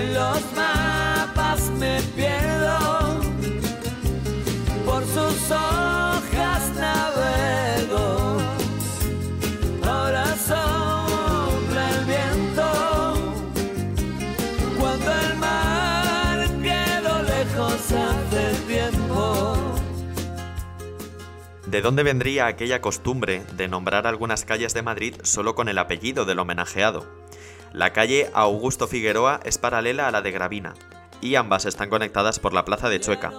[0.00, 3.20] en los mapas me pierdo,
[4.86, 8.38] por sus hojas navego.
[9.82, 12.68] Ahora sopla el viento,
[14.78, 19.74] cuando el mar quedó lejos hace tiempo.
[21.66, 26.24] ¿De dónde vendría aquella costumbre de nombrar algunas calles de Madrid solo con el apellido
[26.24, 27.29] del homenajeado?
[27.72, 30.74] La calle Augusto Figueroa es paralela a la de Gravina,
[31.20, 33.32] y ambas están conectadas por la plaza de Chueca,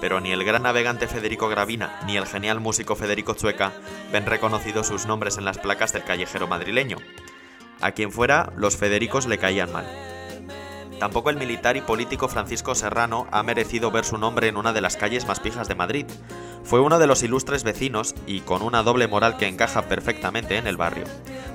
[0.00, 3.72] pero ni el gran navegante Federico Gravina ni el genial músico Federico Chueca
[4.12, 6.96] ven reconocidos sus nombres en las placas del callejero madrileño.
[7.80, 10.13] A quien fuera, los Federicos le caían mal.
[11.04, 14.80] Tampoco el militar y político Francisco Serrano ha merecido ver su nombre en una de
[14.80, 16.06] las calles más pijas de Madrid.
[16.62, 20.66] Fue uno de los ilustres vecinos y con una doble moral que encaja perfectamente en
[20.66, 21.04] el barrio.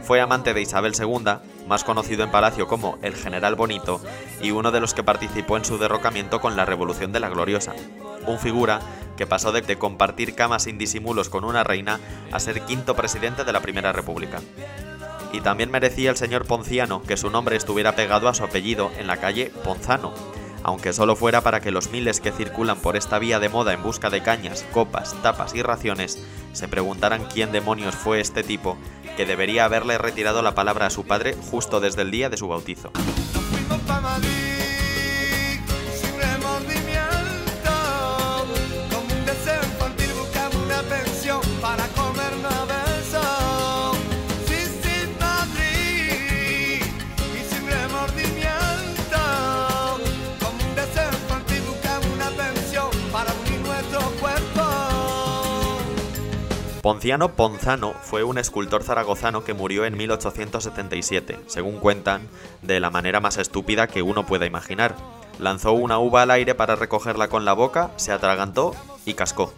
[0.04, 4.00] Fue amante de Isabel II, más conocido en Palacio como el General Bonito,
[4.40, 7.74] y uno de los que participó en su derrocamiento con la Revolución de la Gloriosa.
[8.28, 8.82] Un figura
[9.18, 12.00] que pasó de, compartir camas sin disimulos con una reina
[12.32, 14.42] a ser quinto presidente de la Primera República
[15.32, 19.08] y también merecía el señor Ponciano que su nombre estuviera pegado a su apellido en
[19.08, 20.14] la calle Ponzano,
[20.64, 23.84] aunque solo fuera para que los miles que circulan por esta vía de moda en
[23.84, 26.20] busca de cañas, copas, tapas y raciones
[26.54, 28.78] se preguntaran quién demonios fue este tipo
[29.16, 32.48] que debería haberle retirado la palabra a su padre justo desde el día de su
[32.48, 32.92] bautizo.
[56.82, 62.22] Ponciano Ponzano fue un escultor zaragozano que murió en 1877, según cuentan,
[62.62, 64.96] de la manera más estúpida que uno pueda imaginar.
[65.40, 68.76] Lanzó una uva al aire para recogerla con la boca, se atragantó
[69.06, 69.54] y cascó.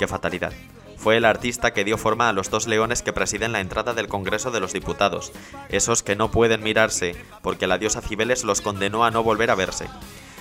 [0.00, 0.52] ¡Qué fatalidad!
[0.96, 4.08] Fue el artista que dio forma a los dos leones que presiden la entrada del
[4.08, 5.30] Congreso de los Diputados,
[5.68, 9.54] esos que no pueden mirarse porque la diosa Cibeles los condenó a no volver a
[9.54, 9.86] verse.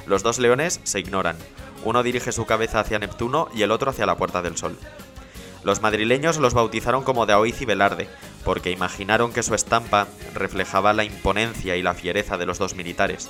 [0.08, 1.38] Los dos leones se ignoran.
[1.84, 4.78] Uno dirige su cabeza hacia Neptuno y el otro hacia la Puerta del Sol.
[5.63, 8.09] Los madrileños los bautizaron como de Aoiz y Velarde,
[8.44, 13.29] porque imaginaron que su estampa reflejaba la imponencia y la fiereza de los dos militares.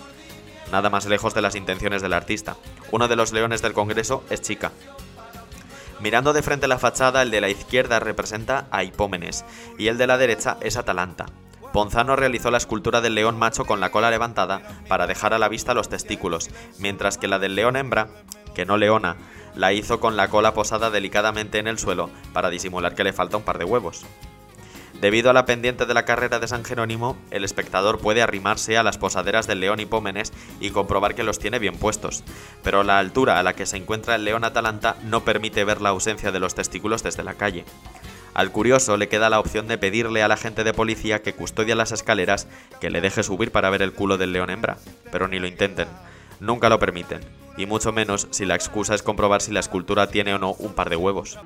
[0.71, 2.57] Nada más lejos de las intenciones del artista.
[2.91, 4.71] Uno de los leones del Congreso es chica.
[5.99, 9.45] Mirando de frente la fachada, el de la izquierda representa a Hipómenes
[9.77, 11.25] y el de la derecha es Atalanta.
[11.73, 15.49] Ponzano realizó la escultura del león macho con la cola levantada para dejar a la
[15.49, 16.49] vista los testículos,
[16.79, 18.09] mientras que la del león hembra,
[18.57, 19.18] que no leona,
[19.53, 23.38] la hizo con la cola posada delicadamente en el suelo para disimular que le falta
[23.38, 24.03] un par de huevos.
[25.00, 28.81] Debido a la pendiente de la carrera de San Jerónimo, el espectador puede arrimarse a
[28.81, 32.23] las posaderas del león Hipómenes y comprobar que los tiene bien puestos,
[32.63, 35.89] pero la altura a la que se encuentra el león Atalanta no permite ver la
[35.89, 37.63] ausencia de los testículos desde la calle.
[38.34, 41.91] Al curioso le queda la opción de pedirle al agente de policía que custodia las
[41.91, 42.47] escaleras
[42.81, 44.78] que le deje subir para ver el culo del león hembra,
[45.12, 45.88] pero ni lo intenten,
[46.39, 47.22] nunca lo permiten,
[47.57, 50.73] y mucho menos si la excusa es comprobar si la escultura tiene o no un
[50.73, 51.38] par de huevos.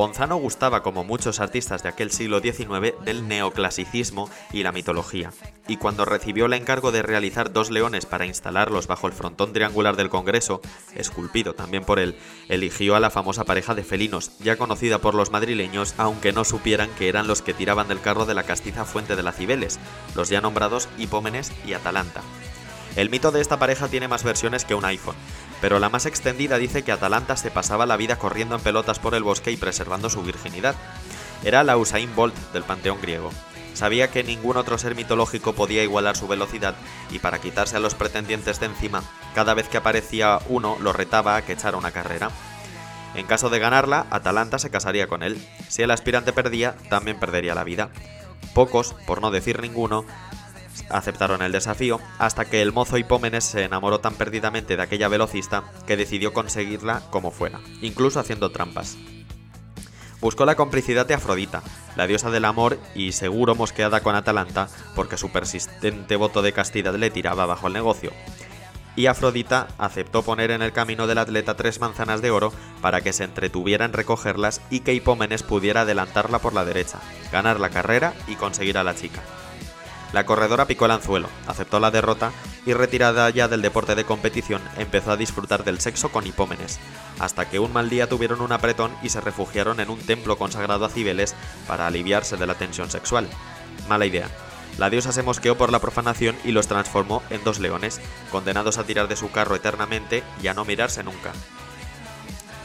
[0.00, 5.30] Ponzano gustaba, como muchos artistas de aquel siglo XIX, del neoclasicismo y la mitología,
[5.68, 9.96] y cuando recibió el encargo de realizar dos leones para instalarlos bajo el frontón triangular
[9.96, 10.62] del Congreso,
[10.96, 12.16] esculpido también por él,
[12.48, 16.88] eligió a la famosa pareja de felinos, ya conocida por los madrileños, aunque no supieran
[16.96, 19.78] que eran los que tiraban del carro de la castiza fuente de la Cibeles,
[20.14, 22.22] los ya nombrados Hipómenes y Atalanta.
[22.96, 25.16] El mito de esta pareja tiene más versiones que un iPhone,
[25.60, 29.14] pero la más extendida dice que Atalanta se pasaba la vida corriendo en pelotas por
[29.14, 30.74] el bosque y preservando su virginidad.
[31.44, 33.30] Era la Usain Bolt del panteón griego.
[33.74, 36.74] Sabía que ningún otro ser mitológico podía igualar su velocidad
[37.10, 39.02] y para quitarse a los pretendientes de encima,
[39.34, 42.30] cada vez que aparecía uno lo retaba a que echara una carrera.
[43.14, 45.44] En caso de ganarla, Atalanta se casaría con él.
[45.68, 47.90] Si el aspirante perdía, también perdería la vida.
[48.54, 50.04] Pocos, por no decir ninguno,
[50.88, 55.64] aceptaron el desafío, hasta que el mozo Hipómenes se enamoró tan perdidamente de aquella velocista
[55.86, 58.96] que decidió conseguirla como fuera, incluso haciendo trampas.
[60.20, 61.62] Buscó la complicidad de Afrodita,
[61.96, 66.94] la diosa del amor y seguro mosqueada con Atalanta porque su persistente voto de castidad
[66.94, 68.12] le tiraba bajo el negocio.
[68.96, 72.52] Y Afrodita aceptó poner en el camino del atleta tres manzanas de oro
[72.82, 76.98] para que se entretuviera en recogerlas y que Hipómenes pudiera adelantarla por la derecha,
[77.32, 79.22] ganar la carrera y conseguir a la chica.
[80.12, 82.32] La corredora picó el anzuelo, aceptó la derrota
[82.66, 86.80] y retirada ya del deporte de competición empezó a disfrutar del sexo con hipómenes,
[87.20, 90.84] hasta que un mal día tuvieron un apretón y se refugiaron en un templo consagrado
[90.84, 91.36] a Cibeles
[91.68, 93.28] para aliviarse de la tensión sexual.
[93.88, 94.28] Mala idea.
[94.78, 98.00] La diosa se mosqueó por la profanación y los transformó en dos leones,
[98.32, 101.32] condenados a tirar de su carro eternamente y a no mirarse nunca.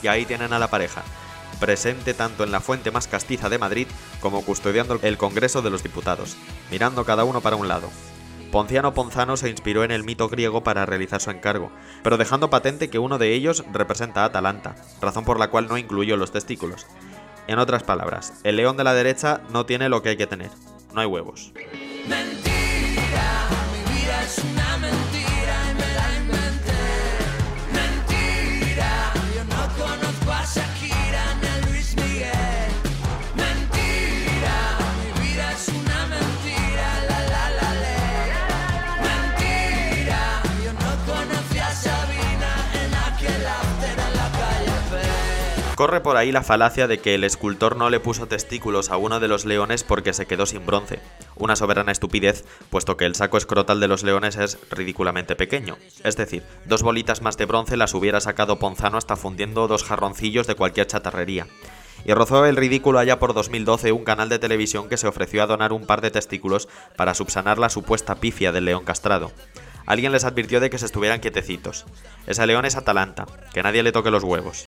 [0.01, 1.03] Y ahí tienen a la pareja,
[1.59, 3.87] presente tanto en la fuente más castiza de Madrid
[4.21, 6.35] como custodiando el Congreso de los Diputados,
[6.71, 7.89] mirando cada uno para un lado.
[8.51, 11.71] Ponciano Ponzano se inspiró en el mito griego para realizar su encargo,
[12.03, 15.77] pero dejando patente que uno de ellos representa a Atalanta, razón por la cual no
[15.77, 16.85] incluyó los testículos.
[17.47, 20.51] En otras palabras, el león de la derecha no tiene lo que hay que tener,
[20.93, 21.51] no hay huevos.
[22.07, 25.04] Mentira, mi vida es una mentira
[45.85, 49.19] Corre por ahí la falacia de que el escultor no le puso testículos a uno
[49.19, 50.99] de los leones porque se quedó sin bronce,
[51.35, 55.77] una soberana estupidez, puesto que el saco escrotal de los leones es ridículamente pequeño.
[56.03, 60.47] Es decir, dos bolitas más de bronce las hubiera sacado Ponzano hasta fundiendo dos jarroncillos
[60.47, 61.45] de cualquier chatarrería.
[62.03, 65.47] Y rozó el ridículo allá por 2012 un canal de televisión que se ofreció a
[65.47, 66.67] donar un par de testículos
[66.97, 69.31] para subsanar la supuesta pifia del león castrado.
[69.85, 71.85] Alguien les advirtió de que se estuvieran quietecitos.
[72.25, 74.65] Ese león es Atalanta, que nadie le toque los huevos.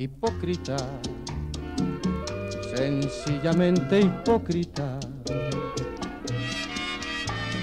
[0.00, 0.76] Hipócrita,
[2.74, 4.98] sencillamente hipócrita,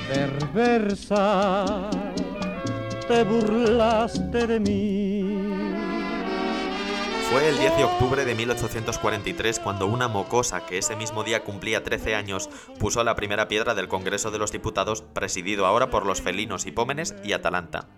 [0.07, 1.89] perversa,
[3.07, 5.16] te burlaste de mí.
[7.37, 11.83] Fue el 10 de octubre de 1843 cuando una mocosa que ese mismo día cumplía
[11.83, 12.49] 13 años
[12.79, 17.13] puso la primera piedra del Congreso de los Diputados, presidido ahora por los felinos Hipómenes
[17.23, 17.89] y Atalanta.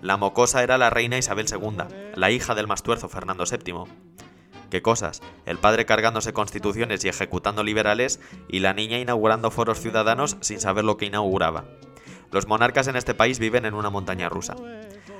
[0.00, 3.84] La mocosa era la reina Isabel II, la hija del mastuerzo Fernando VII.
[4.70, 5.20] ¿Qué cosas?
[5.44, 8.18] El padre cargándose constituciones y ejecutando liberales
[8.48, 11.66] y la niña inaugurando foros ciudadanos sin saber lo que inauguraba.
[12.32, 14.56] Los monarcas en este país viven en una montaña rusa.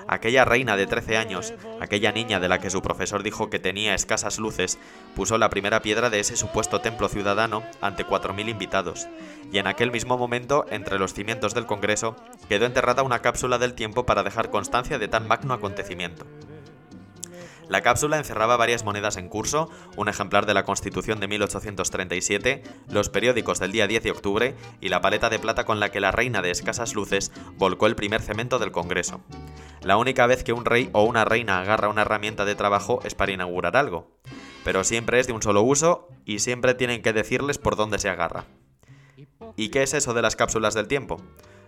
[0.08, 3.94] Aquella reina de 13 años, aquella niña de la que su profesor dijo que tenía
[3.94, 4.79] escasas luces,
[5.14, 9.08] puso la primera piedra de ese supuesto templo ciudadano ante 4.000 invitados,
[9.53, 12.17] y en aquel mismo momento, entre los cimientos del Congreso,
[12.49, 16.25] quedó enterrada una cápsula del tiempo para dejar constancia de tan magno acontecimiento.
[17.68, 23.08] La cápsula encerraba varias monedas en curso, un ejemplar de la Constitución de 1837, los
[23.08, 26.12] periódicos del día 10 de octubre y la paleta de plata con la que la
[26.12, 29.20] reina de escasas luces volcó el primer cemento del Congreso.
[29.82, 33.16] La única vez que un rey o una reina agarra una herramienta de trabajo es
[33.16, 34.16] para inaugurar algo,
[34.64, 38.08] pero siempre es de un solo uso y siempre tienen que decirles por dónde se
[38.08, 38.44] agarra.
[39.56, 41.20] ¿Y qué es eso de las cápsulas del tiempo?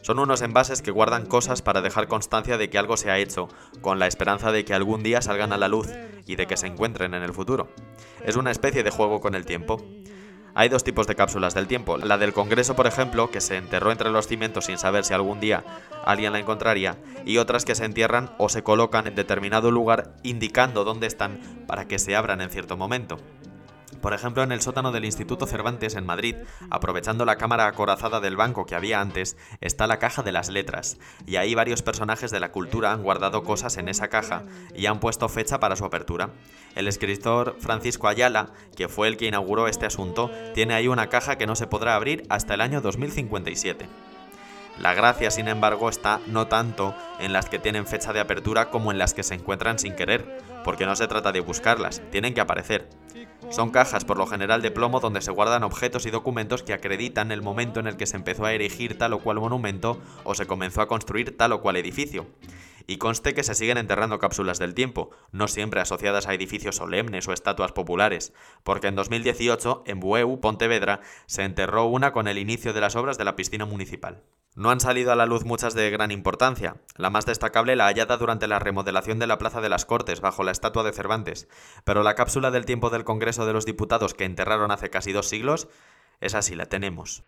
[0.03, 3.49] Son unos envases que guardan cosas para dejar constancia de que algo se ha hecho,
[3.81, 5.89] con la esperanza de que algún día salgan a la luz
[6.27, 7.69] y de que se encuentren en el futuro.
[8.25, 9.85] Es una especie de juego con el tiempo.
[10.55, 11.99] Hay dos tipos de cápsulas del tiempo.
[11.99, 15.41] La del Congreso, por ejemplo, que se enterró entre los cimientos sin saber si algún
[15.41, 15.63] día
[16.05, 20.85] alguien la encontraría, y otras que se entierran o se colocan en determinado lugar indicando
[20.85, 23.19] dónde están para que se abran en cierto momento.
[24.01, 26.37] Por ejemplo, en el sótano del Instituto Cervantes en Madrid,
[26.71, 30.99] aprovechando la cámara acorazada del banco que había antes, está la caja de las letras,
[31.27, 35.01] y ahí varios personajes de la cultura han guardado cosas en esa caja y han
[35.01, 36.31] puesto fecha para su apertura.
[36.77, 41.37] El escritor Francisco Ayala, que fue el que inauguró este asunto, tiene ahí una caja
[41.37, 43.89] que no se podrá abrir hasta el año 2057.
[44.79, 48.93] La gracia, sin embargo, está no tanto en las que tienen fecha de apertura como
[48.93, 52.41] en las que se encuentran sin querer, porque no se trata de buscarlas, tienen que
[52.41, 52.89] aparecer.
[53.51, 57.33] Son cajas por lo general de plomo donde se guardan objetos y documentos que acreditan
[57.33, 60.47] el momento en el que se empezó a erigir tal o cual monumento o se
[60.47, 62.27] comenzó a construir tal o cual edificio.
[62.87, 67.27] Y conste que se siguen enterrando cápsulas del tiempo, no siempre asociadas a edificios solemnes
[67.27, 68.33] o estatuas populares,
[68.65, 73.19] porque en 2018, en Bueu, Pontevedra, se enterró una con el inicio de las obras
[73.19, 74.23] de la piscina municipal.
[74.55, 78.17] No han salido a la luz muchas de gran importancia, la más destacable la hallada
[78.17, 81.49] durante la remodelación de la Plaza de las Cortes bajo la estatua de Cervantes,
[81.85, 85.29] pero la cápsula del tiempo del Congreso de los Diputados que enterraron hace casi dos
[85.29, 85.69] siglos,
[86.21, 87.23] esa sí la tenemos.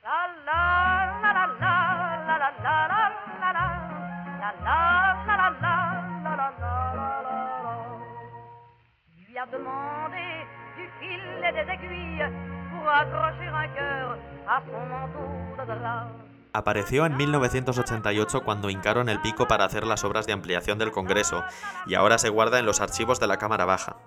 [16.52, 21.44] Apareció en 1988 cuando hincaron el pico para hacer las obras de ampliación del Congreso
[21.86, 23.98] y ahora se guarda en los archivos de la Cámara Baja.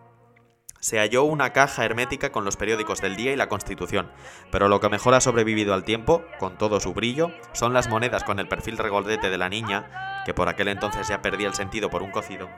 [0.81, 4.12] Se halló una caja hermética con los periódicos del día y la Constitución,
[4.51, 8.25] pero lo que mejor ha sobrevivido al tiempo, con todo su brillo, son las monedas
[8.25, 11.89] con el perfil regoldete de la niña, que por aquel entonces ya perdía el sentido
[11.89, 12.50] por un cocido,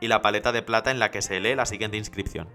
[0.00, 2.48] y la paleta de plata en la que se lee la siguiente inscripción.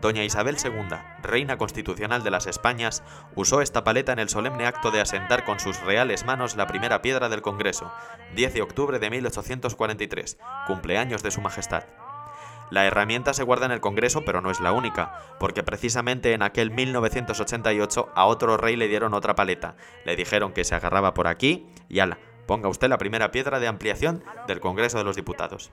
[0.00, 3.02] Doña Isabel II, reina constitucional de las Españas,
[3.34, 7.02] usó esta paleta en el solemne acto de asentar con sus reales manos la primera
[7.02, 7.92] piedra del Congreso,
[8.36, 10.38] 10 de octubre de 1843,
[10.68, 11.84] cumpleaños de Su Majestad.
[12.70, 16.42] La herramienta se guarda en el Congreso, pero no es la única, porque precisamente en
[16.42, 19.76] aquel 1988 a otro rey le dieron otra paleta.
[20.04, 23.68] Le dijeron que se agarraba por aquí y ala, ponga usted la primera piedra de
[23.68, 25.72] ampliación del Congreso de los Diputados.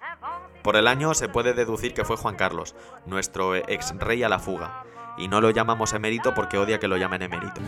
[0.65, 2.73] Por el año se puede deducir que fue Juan Carlos,
[3.05, 4.83] nuestro ex rey a la fuga.
[5.15, 7.61] Y no lo llamamos emérito porque odia que lo llamen emérito.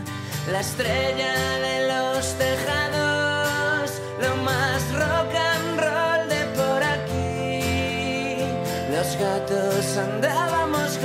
[0.50, 4.82] La estrella de los tejados, lo más
[6.28, 8.42] de por aquí.
[8.92, 10.98] Los gatos andábamos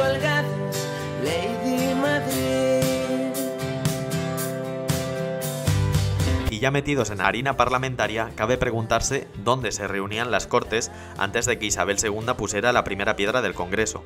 [6.63, 11.65] ya metidos en harina parlamentaria, cabe preguntarse dónde se reunían las Cortes antes de que
[11.65, 14.01] Isabel II pusiera la primera piedra del Congreso.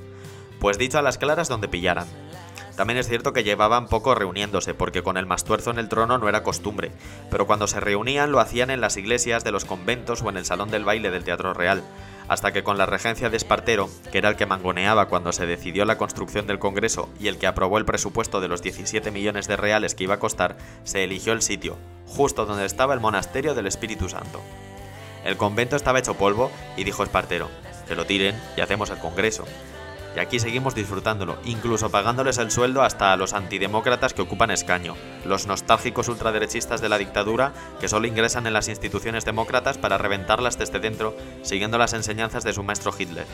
[0.59, 2.07] Pues dicho a las claras donde pillaran.
[2.75, 6.29] También es cierto que llevaban poco reuniéndose, porque con el mastuerzo en el trono no
[6.29, 6.91] era costumbre,
[7.29, 10.45] pero cuando se reunían lo hacían en las iglesias de los conventos o en el
[10.45, 11.83] salón del baile del Teatro Real,
[12.27, 15.85] hasta que con la regencia de Espartero, que era el que mangoneaba cuando se decidió
[15.85, 19.57] la construcción del Congreso y el que aprobó el presupuesto de los 17 millones de
[19.57, 23.67] reales que iba a costar, se eligió el sitio, justo donde estaba el monasterio del
[23.67, 24.41] Espíritu Santo.
[25.23, 27.49] El convento estaba hecho polvo y dijo Espartero,
[27.87, 29.45] que lo tiren y hacemos el Congreso.
[30.17, 34.95] Y aquí seguimos disfrutándolo, incluso pagándoles el sueldo hasta a los antidemócratas que ocupan escaño,
[35.25, 40.57] los nostálgicos ultraderechistas de la dictadura que solo ingresan en las instituciones demócratas para reventarlas
[40.57, 43.27] desde dentro, siguiendo las enseñanzas de su maestro Hitler.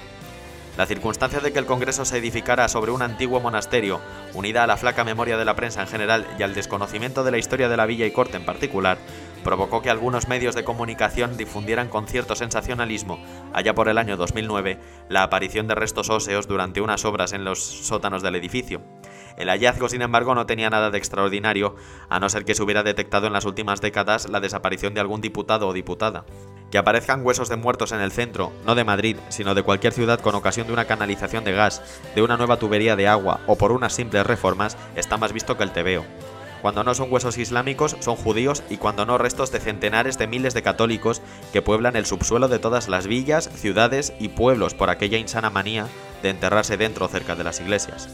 [0.75, 4.01] La circunstancia de que el Congreso se edificara sobre un antiguo monasterio,
[4.33, 7.37] unida a la flaca memoria de la prensa en general y al desconocimiento de la
[7.37, 8.97] historia de la villa y corte en particular,
[9.43, 14.79] provocó que algunos medios de comunicación difundieran con cierto sensacionalismo, allá por el año 2009,
[15.09, 18.81] la aparición de restos óseos durante unas obras en los sótanos del edificio.
[19.37, 21.75] El hallazgo, sin embargo, no tenía nada de extraordinario,
[22.09, 25.21] a no ser que se hubiera detectado en las últimas décadas la desaparición de algún
[25.21, 26.25] diputado o diputada.
[26.73, 30.19] Que aparezcan huesos de muertos en el centro, no de Madrid, sino de cualquier ciudad
[30.19, 31.83] con ocasión de una canalización de gas,
[32.15, 35.61] de una nueva tubería de agua o por unas simples reformas, está más visto que
[35.61, 36.03] el tebeo.
[36.63, 40.55] Cuando no son huesos islámicos, son judíos y cuando no restos de centenares de miles
[40.55, 45.19] de católicos que pueblan el subsuelo de todas las villas, ciudades y pueblos por aquella
[45.19, 45.85] insana manía
[46.23, 48.09] de enterrarse dentro o cerca de las iglesias.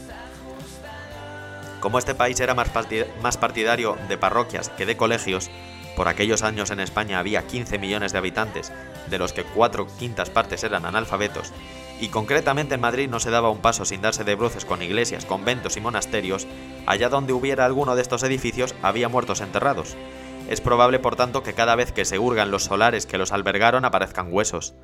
[1.80, 5.50] Como este país era más partid- más partidario de parroquias que de colegios,
[5.96, 8.72] por aquellos años en España había 15 millones de habitantes,
[9.08, 11.52] de los que cuatro quintas partes eran analfabetos,
[12.00, 15.26] y concretamente en Madrid no se daba un paso sin darse de bruces con iglesias,
[15.26, 16.46] conventos y monasterios,
[16.86, 19.96] allá donde hubiera alguno de estos edificios había muertos enterrados.
[20.48, 23.84] Es probable, por tanto, que cada vez que se hurgan los solares que los albergaron
[23.84, 24.74] aparezcan huesos.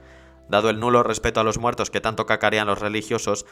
[0.48, 3.46] Dado el nulo respeto a los muertos que tanto cacarean los religiosos,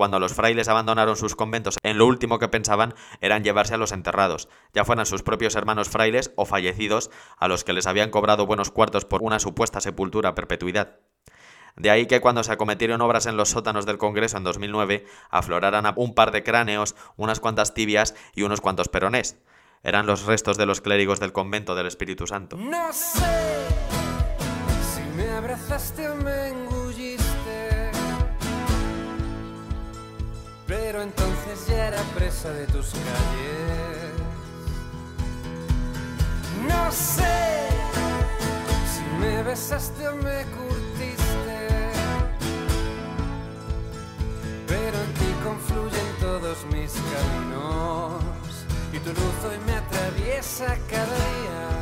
[0.00, 3.92] cuando los frailes abandonaron sus conventos, en lo último que pensaban eran llevarse a los
[3.92, 8.46] enterrados, ya fueran sus propios hermanos frailes o fallecidos, a los que les habían cobrado
[8.46, 11.00] buenos cuartos por una supuesta sepultura a perpetuidad.
[11.76, 15.92] De ahí que cuando se acometieron obras en los sótanos del Congreso en 2009, afloraran
[15.96, 19.36] un par de cráneos, unas cuantas tibias y unos cuantos peronés.
[19.82, 22.56] Eran los restos de los clérigos del convento del Espíritu Santo.
[22.56, 23.20] No sé
[24.94, 26.79] si me abrazaste o me
[30.92, 34.10] pero entonces ya era presa de tus calles.
[36.66, 37.68] No sé
[38.92, 41.58] si me besaste o me curtiste,
[44.66, 48.24] pero en ti confluyen todos mis caminos
[48.92, 51.79] y tu luz hoy me atraviesa cada día.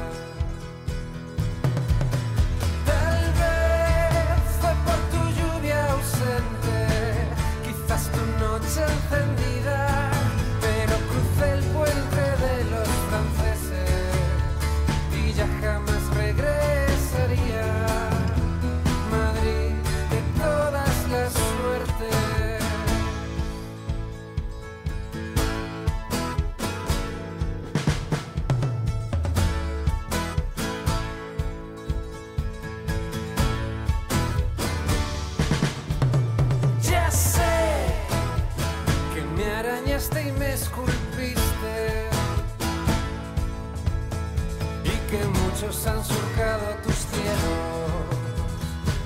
[45.61, 47.91] Muchos han surcado tus cielos,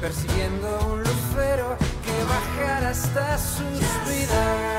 [0.00, 4.71] persiguiendo un lucero que bajara hasta sus vidas.